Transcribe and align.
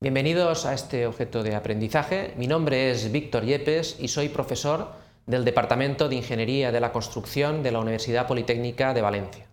Bienvenidos 0.00 0.64
a 0.64 0.74
este 0.74 1.08
objeto 1.08 1.42
de 1.42 1.56
aprendizaje. 1.56 2.32
Mi 2.36 2.46
nombre 2.46 2.92
es 2.92 3.10
Víctor 3.10 3.44
Yepes 3.44 3.96
y 3.98 4.06
soy 4.06 4.28
profesor 4.28 4.92
del 5.26 5.44
Departamento 5.44 6.08
de 6.08 6.14
Ingeniería 6.14 6.70
de 6.70 6.78
la 6.78 6.92
Construcción 6.92 7.64
de 7.64 7.72
la 7.72 7.80
Universidad 7.80 8.28
Politécnica 8.28 8.94
de 8.94 9.02
Valencia. 9.02 9.48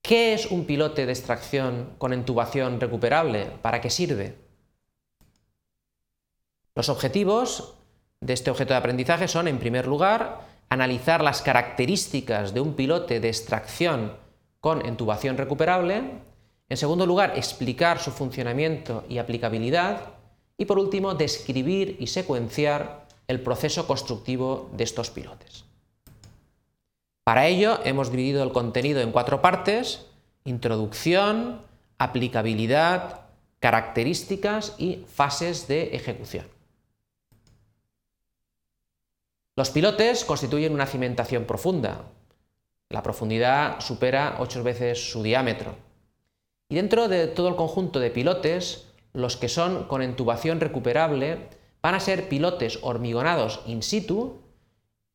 ¿Qué 0.00 0.32
es 0.32 0.46
un 0.46 0.64
pilote 0.64 1.04
de 1.04 1.12
extracción 1.12 1.96
con 1.98 2.14
intubación 2.14 2.80
recuperable? 2.80 3.50
¿Para 3.60 3.82
qué 3.82 3.90
sirve? 3.90 4.36
Los 6.74 6.88
objetivos 6.88 7.74
de 8.22 8.32
este 8.32 8.50
objeto 8.50 8.72
de 8.72 8.78
aprendizaje 8.78 9.28
son, 9.28 9.48
en 9.48 9.58
primer 9.58 9.86
lugar, 9.86 10.40
analizar 10.70 11.22
las 11.22 11.42
características 11.42 12.54
de 12.54 12.60
un 12.62 12.72
pilote 12.72 13.20
de 13.20 13.28
extracción 13.28 14.16
con 14.60 14.86
intubación 14.86 15.36
recuperable, 15.36 16.04
en 16.68 16.76
segundo 16.76 17.06
lugar, 17.06 17.34
explicar 17.36 18.00
su 18.00 18.10
funcionamiento 18.10 19.04
y 19.08 19.18
aplicabilidad, 19.18 20.14
y 20.56 20.64
por 20.64 20.78
último, 20.78 21.14
describir 21.14 21.96
y 22.00 22.06
secuenciar 22.06 23.06
el 23.26 23.40
proceso 23.40 23.86
constructivo 23.86 24.70
de 24.72 24.84
estos 24.84 25.10
pilotes. 25.10 25.64
Para 27.24 27.46
ello 27.46 27.80
hemos 27.84 28.10
dividido 28.10 28.42
el 28.42 28.52
contenido 28.52 29.00
en 29.00 29.10
cuatro 29.10 29.40
partes, 29.40 30.06
introducción, 30.44 31.60
aplicabilidad, 31.98 33.22
características 33.60 34.74
y 34.78 35.04
fases 35.08 35.66
de 35.66 35.94
ejecución. 35.96 36.46
Los 39.56 39.70
pilotes 39.70 40.24
constituyen 40.24 40.74
una 40.74 40.86
cimentación 40.86 41.44
profunda. 41.44 42.02
La 42.90 43.02
profundidad 43.02 43.80
supera 43.80 44.36
ocho 44.40 44.62
veces 44.62 45.10
su 45.10 45.22
diámetro. 45.22 45.76
Y 46.68 46.76
dentro 46.76 47.08
de 47.08 47.26
todo 47.26 47.48
el 47.48 47.56
conjunto 47.56 48.00
de 48.00 48.10
pilotes, 48.10 48.88
los 49.12 49.36
que 49.36 49.48
son 49.48 49.84
con 49.84 50.02
entubación 50.02 50.60
recuperable 50.60 51.48
van 51.82 51.94
a 51.94 52.00
ser 52.00 52.28
pilotes 52.28 52.78
hormigonados 52.82 53.60
in 53.66 53.82
situ 53.82 54.40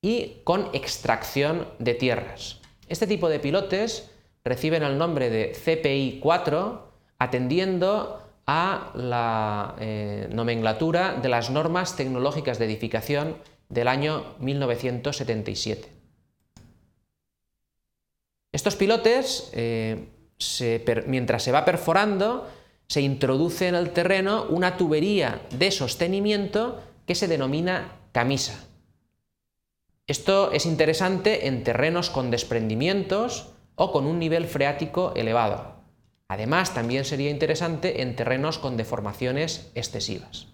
y 0.02 0.42
con 0.44 0.70
extracción 0.73 1.68
de 1.80 1.96
tierras. 1.96 2.60
Este 2.88 3.08
tipo 3.08 3.28
de 3.30 3.40
pilotes 3.40 4.12
reciben 4.44 4.84
el 4.84 4.98
nombre 4.98 5.30
de 5.30 5.52
CPI 5.52 6.20
4 6.22 6.92
atendiendo 7.20 8.23
a 8.48 8.92
la 8.95 9.76
eh, 9.80 10.28
nomenclatura 10.32 11.14
de 11.14 11.30
las 11.30 11.52
normas 11.52 11.95
tecnológicas 11.95 12.58
de 12.58 12.66
edificación 12.66 13.36
del 13.68 13.88
año 13.88 14.36
1977. 14.40 15.90
Estos 18.52 18.76
pilotes, 18.76 19.52
eh, 19.54 20.10
mientras 21.08 21.44
se 21.44 21.52
va 21.52 21.66
perforando, 21.66 22.48
se 22.88 23.02
introduce 23.02 23.68
en 23.68 23.76
el 23.76 23.92
terreno 23.92 24.45
una 24.50 24.78
tubería 24.78 25.42
de 25.52 25.72
sostenimiento 25.72 26.82
que 27.06 27.16
se 27.16 27.28
denomina 27.28 28.00
camisa. 28.12 28.66
Esto 30.08 30.52
es 30.52 30.66
interesante 30.66 31.48
en 31.48 31.64
terrenos 31.64 32.10
con 32.10 32.32
desprendimientos 32.32 33.50
o 33.76 33.92
con 33.92 34.08
un 34.08 34.17
nivel 34.17 34.48
freático 34.48 35.14
elevado. 35.16 35.76
Además, 36.28 36.73
también 36.73 37.06
sería 37.06 37.30
interesante 37.30 38.02
en 38.02 38.16
terrenos 38.16 38.58
con 38.58 38.76
deformaciones 38.76 39.72
excesivas. 39.76 40.48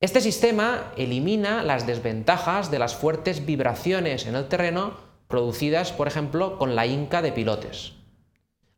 Este 0.00 0.20
sistema 0.20 0.92
elimina 0.96 1.62
las 1.62 1.86
desventajas 1.86 2.70
de 2.70 2.78
las 2.78 2.94
fuertes 2.94 3.46
vibraciones 3.46 4.26
en 4.26 4.36
el 4.36 4.46
terreno 4.46 5.05
producidas, 5.28 5.92
por 5.92 6.08
ejemplo, 6.08 6.58
con 6.58 6.76
la 6.76 6.86
inca 6.86 7.22
de 7.22 7.32
pilotes, 7.32 7.92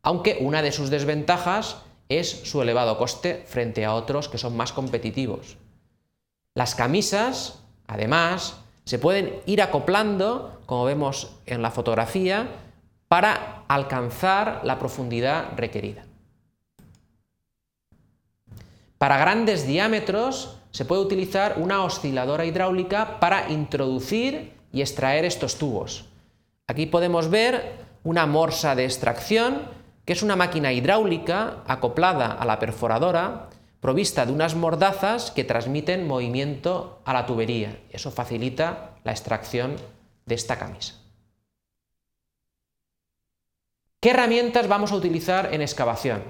aunque 0.01 0.37
una 0.41 0.61
de 0.61 0.71
sus 0.71 0.89
desventajas 0.89 1.77
es 2.09 2.29
su 2.29 2.61
elevado 2.61 2.97
coste 2.97 3.43
frente 3.47 3.85
a 3.85 3.93
otros 3.93 4.29
que 4.29 4.37
son 4.39 4.57
más 4.57 4.73
competitivos. 4.73 5.57
Las 6.55 6.75
camisas, 6.75 7.59
además, 7.87 8.57
se 8.85 8.97
pueden 8.97 9.39
ir 9.45 9.61
acoplando, 9.61 10.59
como 10.65 10.85
vemos 10.85 11.35
en 11.45 11.61
la 11.61 11.69
fotografía, 11.69 12.49
para 13.07 13.63
alcanzar 13.67 14.61
la 14.63 14.79
profundidad 14.79 15.51
requerida. 15.55 16.05
Para 18.97 19.17
grandes 19.17 19.65
diámetros 19.65 20.57
se 20.71 20.85
puede 20.85 21.01
utilizar 21.01 21.55
una 21.57 21.83
osciladora 21.83 22.45
hidráulica 22.45 23.19
para 23.19 23.49
introducir 23.49 24.53
y 24.73 24.81
extraer 24.81 25.25
estos 25.25 25.57
tubos. 25.57 26.08
Aquí 26.69 26.85
podemos 26.85 27.31
ver 27.31 27.79
una 28.03 28.27
morsa 28.27 28.75
de 28.75 28.85
extracción, 28.85 29.71
que 30.05 30.13
es 30.13 30.21
una 30.21 30.35
máquina 30.35 30.71
hidráulica 30.71 31.63
acoplada 31.65 32.31
a 32.31 32.45
la 32.45 32.59
perforadora, 32.59 33.49
provista 33.79 34.27
de 34.27 34.33
unas 34.33 34.53
mordazas 34.53 35.31
que 35.31 35.43
transmiten 35.43 36.05
movimiento 36.05 37.01
a 37.05 37.13
la 37.13 37.25
tubería. 37.25 37.79
Eso 37.89 38.11
facilita 38.11 38.91
la 39.03 39.13
extracción 39.13 39.77
de 40.27 40.35
esta 40.35 40.59
camisa. 40.59 40.93
¿Qué 43.99 44.11
herramientas 44.11 44.67
vamos 44.67 44.91
a 44.91 44.95
utilizar 44.95 45.51
en 45.51 45.63
excavación? 45.63 46.21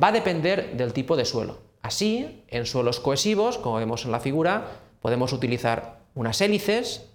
Va 0.00 0.08
a 0.08 0.12
depender 0.12 0.76
del 0.76 0.92
tipo 0.92 1.16
de 1.16 1.24
suelo. 1.24 1.58
Así, 1.82 2.44
en 2.46 2.64
suelos 2.64 3.00
cohesivos, 3.00 3.58
como 3.58 3.78
vemos 3.78 4.04
en 4.04 4.12
la 4.12 4.20
figura, 4.20 4.68
podemos 5.02 5.32
utilizar 5.32 5.98
unas 6.14 6.40
hélices. 6.40 7.10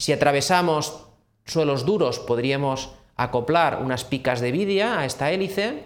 Si 0.00 0.12
atravesamos 0.12 1.05
suelos 1.46 1.86
duros, 1.86 2.18
podríamos 2.18 2.90
acoplar 3.16 3.80
unas 3.82 4.04
picas 4.04 4.40
de 4.40 4.52
vidia 4.52 4.98
a 4.98 5.04
esta 5.06 5.30
hélice. 5.30 5.84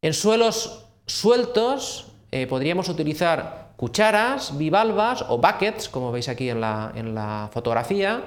En 0.00 0.14
suelos 0.14 0.86
sueltos, 1.06 2.12
eh, 2.30 2.46
podríamos 2.46 2.88
utilizar 2.88 3.72
cucharas, 3.76 4.56
bivalvas 4.56 5.24
o 5.28 5.38
buckets, 5.38 5.88
como 5.88 6.12
veis 6.12 6.28
aquí 6.28 6.48
en 6.48 6.60
la, 6.60 6.92
en 6.94 7.14
la 7.14 7.50
fotografía. 7.52 8.24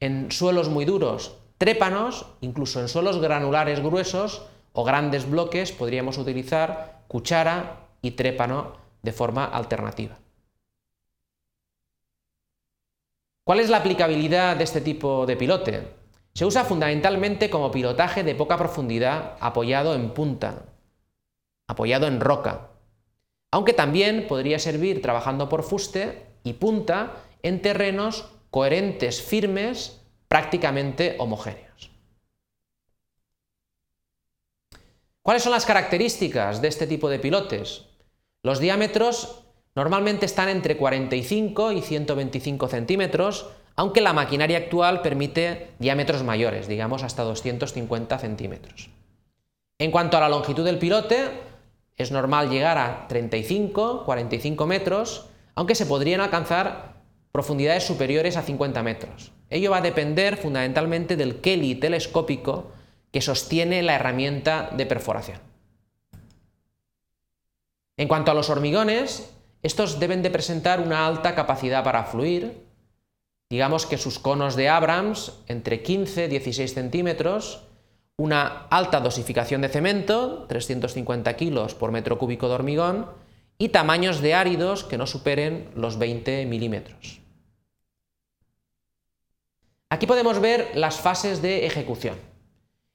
En 0.00 0.30
suelos 0.30 0.68
muy 0.68 0.84
duros, 0.84 1.36
trépanos, 1.58 2.26
incluso 2.40 2.80
en 2.80 2.88
suelos 2.88 3.20
granulares 3.20 3.80
gruesos 3.80 4.42
o 4.72 4.84
grandes 4.84 5.28
bloques, 5.28 5.72
podríamos 5.72 6.18
utilizar 6.18 7.02
cuchara 7.08 7.86
y 8.02 8.12
trépano 8.12 8.72
de 9.02 9.12
forma 9.12 9.44
alternativa. 9.44 10.18
¿Cuál 13.46 13.60
es 13.60 13.70
la 13.70 13.76
aplicabilidad 13.76 14.56
de 14.56 14.64
este 14.64 14.80
tipo 14.80 15.24
de 15.24 15.36
pilote? 15.36 15.86
Se 16.34 16.44
usa 16.44 16.64
fundamentalmente 16.64 17.48
como 17.48 17.70
pilotaje 17.70 18.24
de 18.24 18.34
poca 18.34 18.56
profundidad 18.56 19.36
apoyado 19.38 19.94
en 19.94 20.10
punta, 20.10 20.64
apoyado 21.68 22.08
en 22.08 22.18
roca, 22.18 22.70
aunque 23.52 23.72
también 23.72 24.26
podría 24.26 24.58
servir 24.58 25.00
trabajando 25.00 25.48
por 25.48 25.62
fuste 25.62 26.26
y 26.42 26.54
punta 26.54 27.22
en 27.42 27.62
terrenos 27.62 28.28
coherentes, 28.50 29.22
firmes, 29.22 30.04
prácticamente 30.26 31.14
homogéneos. 31.20 31.92
¿Cuáles 35.22 35.44
son 35.44 35.52
las 35.52 35.66
características 35.66 36.60
de 36.60 36.66
este 36.66 36.88
tipo 36.88 37.08
de 37.08 37.20
pilotes? 37.20 37.84
Los 38.42 38.58
diámetros 38.58 39.45
normalmente 39.76 40.26
están 40.26 40.48
entre 40.48 40.76
45 40.76 41.72
y 41.72 41.82
125 41.82 42.66
centímetros, 42.66 43.50
aunque 43.76 44.00
la 44.00 44.14
maquinaria 44.14 44.58
actual 44.58 45.02
permite 45.02 45.68
diámetros 45.78 46.24
mayores, 46.24 46.66
digamos 46.66 47.02
hasta 47.02 47.22
250 47.22 48.18
centímetros. 48.18 48.88
En 49.78 49.90
cuanto 49.90 50.16
a 50.16 50.20
la 50.20 50.30
longitud 50.30 50.64
del 50.64 50.78
pilote, 50.78 51.28
es 51.96 52.10
normal 52.10 52.48
llegar 52.48 52.78
a 52.78 53.06
35, 53.06 54.04
45 54.04 54.66
metros, 54.66 55.26
aunque 55.54 55.74
se 55.74 55.86
podrían 55.86 56.22
alcanzar 56.22 56.96
profundidades 57.30 57.84
superiores 57.84 58.38
a 58.38 58.42
50 58.42 58.82
metros. 58.82 59.32
Ello 59.50 59.70
va 59.70 59.78
a 59.78 59.82
depender 59.82 60.38
fundamentalmente 60.38 61.16
del 61.16 61.42
Kelly 61.42 61.74
telescópico 61.74 62.72
que 63.12 63.20
sostiene 63.20 63.82
la 63.82 63.94
herramienta 63.94 64.70
de 64.74 64.86
perforación. 64.86 65.38
En 67.98 68.08
cuanto 68.08 68.30
a 68.30 68.34
los 68.34 68.50
hormigones, 68.50 69.35
estos 69.66 69.98
deben 69.98 70.22
de 70.22 70.30
presentar 70.30 70.80
una 70.80 71.06
alta 71.06 71.34
capacidad 71.34 71.82
para 71.82 72.04
fluir, 72.04 72.64
digamos 73.50 73.84
que 73.84 73.98
sus 73.98 74.18
conos 74.18 74.54
de 74.54 74.68
Abrams 74.68 75.32
entre 75.48 75.82
15 75.82 76.26
y 76.26 76.28
16 76.28 76.72
centímetros, 76.72 77.64
una 78.16 78.66
alta 78.70 79.00
dosificación 79.00 79.60
de 79.60 79.68
cemento, 79.68 80.46
350 80.48 81.36
kilos 81.36 81.74
por 81.74 81.90
metro 81.90 82.16
cúbico 82.16 82.48
de 82.48 82.54
hormigón, 82.54 83.10
y 83.58 83.70
tamaños 83.70 84.20
de 84.20 84.34
áridos 84.34 84.84
que 84.84 84.98
no 84.98 85.06
superen 85.06 85.70
los 85.74 85.98
20 85.98 86.46
milímetros. 86.46 87.20
Aquí 89.90 90.06
podemos 90.06 90.40
ver 90.40 90.70
las 90.74 91.00
fases 91.00 91.42
de 91.42 91.66
ejecución. 91.66 92.16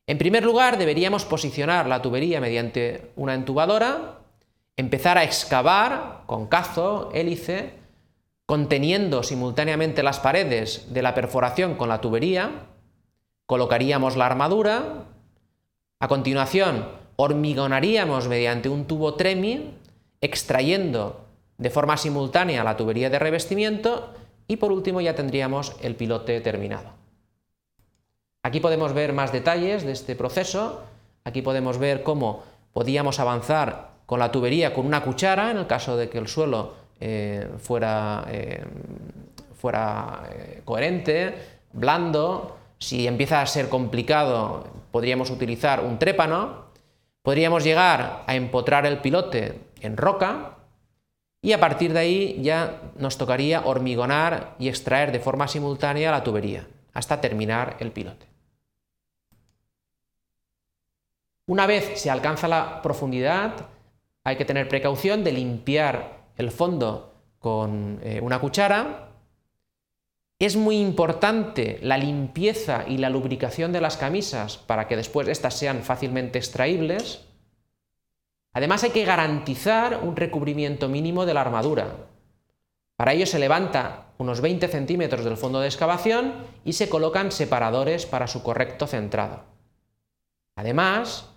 En 0.07 0.17
primer 0.17 0.45
lugar, 0.45 0.77
deberíamos 0.77 1.25
posicionar 1.25 1.87
la 1.87 2.01
tubería 2.01 2.39
mediante 2.39 3.11
una 3.15 3.33
entubadora, 3.33 4.20
empezar 4.77 5.17
a 5.17 5.23
excavar 5.23 6.23
con 6.25 6.47
cazo, 6.47 7.11
hélice, 7.13 7.73
conteniendo 8.45 9.23
simultáneamente 9.23 10.03
las 10.03 10.19
paredes 10.19 10.93
de 10.93 11.01
la 11.01 11.13
perforación 11.13 11.75
con 11.75 11.89
la 11.89 12.01
tubería, 12.01 12.67
colocaríamos 13.45 14.17
la 14.17 14.25
armadura, 14.25 15.05
a 15.99 16.07
continuación 16.07 17.01
hormigonaríamos 17.15 18.27
mediante 18.27 18.67
un 18.67 18.85
tubo 18.85 19.13
tremi, 19.13 19.75
extrayendo 20.21 21.25
de 21.57 21.69
forma 21.69 21.97
simultánea 21.97 22.63
la 22.63 22.77
tubería 22.77 23.09
de 23.11 23.19
revestimiento 23.19 24.13
y 24.47 24.57
por 24.57 24.71
último 24.71 25.01
ya 25.01 25.15
tendríamos 25.15 25.75
el 25.81 25.95
pilote 25.95 26.41
terminado. 26.41 26.89
Aquí 28.43 28.59
podemos 28.59 28.93
ver 28.93 29.13
más 29.13 29.31
detalles 29.31 29.83
de 29.83 29.91
este 29.91 30.15
proceso, 30.15 30.81
aquí 31.23 31.43
podemos 31.43 31.77
ver 31.77 32.01
cómo 32.01 32.43
podíamos 32.73 33.19
avanzar 33.19 33.91
con 34.11 34.19
la 34.19 34.29
tubería 34.29 34.73
con 34.73 34.85
una 34.85 35.01
cuchara 35.05 35.51
en 35.51 35.57
el 35.57 35.67
caso 35.67 35.95
de 35.95 36.09
que 36.09 36.17
el 36.17 36.27
suelo 36.27 36.73
eh, 36.99 37.47
fuera, 37.59 38.25
eh, 38.27 38.61
fuera 39.55 40.23
eh, 40.29 40.61
coherente, 40.65 41.33
blando, 41.71 42.57
si 42.77 43.07
empieza 43.07 43.41
a 43.41 43.45
ser 43.45 43.69
complicado 43.69 44.67
podríamos 44.91 45.29
utilizar 45.29 45.79
un 45.79 45.97
trépano, 45.97 46.65
podríamos 47.21 47.63
llegar 47.63 48.23
a 48.27 48.35
empotrar 48.35 48.85
el 48.85 48.97
pilote 48.97 49.61
en 49.79 49.95
roca 49.95 50.57
y 51.41 51.53
a 51.53 51.61
partir 51.61 51.93
de 51.93 51.99
ahí 51.99 52.39
ya 52.41 52.81
nos 52.97 53.17
tocaría 53.17 53.61
hormigonar 53.61 54.55
y 54.59 54.67
extraer 54.67 55.13
de 55.13 55.21
forma 55.21 55.47
simultánea 55.47 56.11
la 56.11 56.25
tubería 56.25 56.67
hasta 56.91 57.21
terminar 57.21 57.77
el 57.79 57.93
pilote. 57.93 58.25
Una 61.45 61.65
vez 61.65 61.97
se 61.97 62.09
alcanza 62.09 62.49
la 62.49 62.81
profundidad, 62.81 63.69
hay 64.23 64.35
que 64.35 64.45
tener 64.45 64.67
precaución 64.67 65.23
de 65.23 65.31
limpiar 65.31 66.27
el 66.37 66.51
fondo 66.51 67.13
con 67.39 67.99
eh, 68.03 68.19
una 68.21 68.39
cuchara. 68.39 69.09
Es 70.39 70.55
muy 70.55 70.77
importante 70.77 71.79
la 71.81 71.97
limpieza 71.97 72.85
y 72.87 72.97
la 72.97 73.09
lubricación 73.09 73.71
de 73.71 73.81
las 73.81 73.97
camisas 73.97 74.57
para 74.57 74.87
que 74.87 74.95
después 74.95 75.27
éstas 75.27 75.55
sean 75.55 75.83
fácilmente 75.83 76.39
extraíbles. 76.39 77.25
Además 78.53 78.83
hay 78.83 78.89
que 78.89 79.05
garantizar 79.05 80.01
un 80.03 80.15
recubrimiento 80.15 80.89
mínimo 80.89 81.25
de 81.25 81.33
la 81.33 81.41
armadura. 81.41 82.07
Para 82.95 83.13
ello 83.13 83.25
se 83.25 83.39
levanta 83.39 84.13
unos 84.17 84.41
20 84.41 84.67
centímetros 84.67 85.25
del 85.25 85.37
fondo 85.37 85.59
de 85.59 85.67
excavación 85.67 86.33
y 86.63 86.73
se 86.73 86.89
colocan 86.89 87.31
separadores 87.31 88.05
para 88.05 88.27
su 88.27 88.43
correcto 88.43 88.85
centrado. 88.85 89.43
Además, 90.55 91.30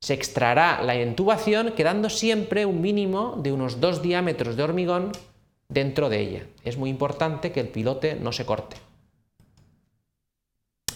se 0.00 0.14
extraerá 0.14 0.82
la 0.82 1.00
intubación 1.00 1.72
quedando 1.72 2.08
siempre 2.10 2.66
un 2.66 2.80
mínimo 2.80 3.38
de 3.42 3.52
unos 3.52 3.80
2 3.80 4.02
diámetros 4.02 4.56
de 4.56 4.62
hormigón 4.62 5.12
dentro 5.68 6.08
de 6.08 6.20
ella. 6.20 6.46
Es 6.64 6.76
muy 6.76 6.90
importante 6.90 7.52
que 7.52 7.60
el 7.60 7.68
pilote 7.68 8.14
no 8.14 8.32
se 8.32 8.46
corte. 8.46 8.76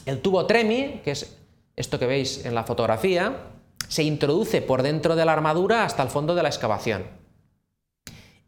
El 0.07 0.21
tubo 0.21 0.47
tremi, 0.47 1.01
que 1.05 1.13
es 1.13 1.37
esto 1.77 1.99
que 1.99 2.07
veis 2.07 2.45
en 2.45 2.55
la 2.55 2.65
fotografía, 2.65 3.49
se 3.89 4.03
introduce 4.03 4.63
por 4.63 4.83
dentro 4.83 5.17
de 5.17 5.25
la 5.25 5.33
armadura 5.33 5.85
hasta 5.85 6.03
el 6.03 6.09
fondo 6.09 6.35
de 6.35 6.43
la 6.43 6.49
excavación. 6.49 7.05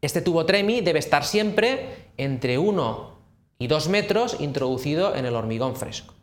Este 0.00 0.20
tubo 0.20 0.46
tremi 0.46 0.80
debe 0.80 0.98
estar 0.98 1.24
siempre 1.24 2.10
entre 2.16 2.58
1 2.58 3.18
y 3.58 3.66
2 3.66 3.88
metros 3.88 4.36
introducido 4.40 5.14
en 5.14 5.26
el 5.26 5.34
hormigón 5.34 5.76
fresco. 5.76 6.14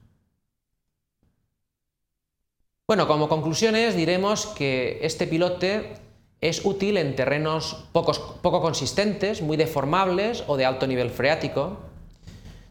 Bueno, 2.91 3.07
como 3.07 3.29
conclusiones 3.29 3.95
diremos 3.95 4.47
que 4.47 4.99
este 5.01 5.25
pilote 5.25 5.93
es 6.41 6.65
útil 6.65 6.97
en 6.97 7.15
terrenos 7.15 7.85
poco 7.93 8.61
consistentes, 8.61 9.41
muy 9.41 9.55
deformables 9.55 10.43
o 10.47 10.57
de 10.57 10.65
alto 10.65 10.87
nivel 10.87 11.09
freático. 11.09 11.79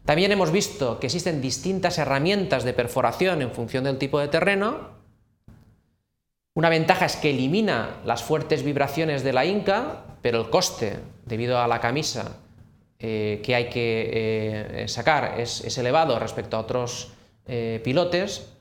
También 0.05 0.31
hemos 0.31 0.51
visto 0.51 0.99
que 0.99 1.07
existen 1.07 1.41
distintas 1.41 1.97
herramientas 1.97 2.63
de 2.63 2.73
perforación 2.73 3.41
en 3.41 3.49
función 3.49 3.83
del 3.83 3.97
tipo 3.97 4.19
de 4.19 4.27
terreno. 4.27 4.89
Una 6.53 6.69
ventaja 6.69 7.07
es 7.07 7.15
que 7.15 7.31
elimina 7.31 7.97
las 8.05 8.21
fuertes 8.21 8.61
vibraciones 8.61 9.23
de 9.23 9.33
la 9.33 9.47
inca, 9.47 10.05
pero 10.21 10.39
el 10.39 10.51
coste, 10.51 10.99
debido 11.25 11.57
a 11.57 11.67
la 11.67 11.79
camisa 11.79 12.37
eh, 12.99 13.41
que 13.43 13.55
hay 13.55 13.69
que 13.69 14.83
eh, 14.83 14.87
sacar, 14.87 15.39
es, 15.39 15.75
elevado 15.79 16.19
respecto 16.19 16.57
a 16.57 16.59
otros 16.59 17.09
eh, 17.47 17.81
pilotes. 17.83 18.51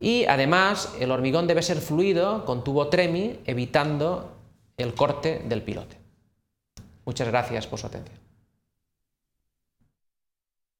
Y 0.00 0.24
además 0.24 0.94
el 0.98 1.10
hormigón 1.10 1.46
debe 1.46 1.62
ser 1.62 1.76
fluido 1.76 2.46
con 2.46 2.64
tubo 2.64 2.88
tremi, 2.88 3.38
evitando 3.44 4.32
el 4.78 4.94
corte 4.94 5.44
del 5.46 5.62
pilote. 5.62 5.98
Muchas 7.04 7.28
gracias 7.28 7.66
por 7.66 7.78
su 7.78 7.86
atención. 7.86 8.19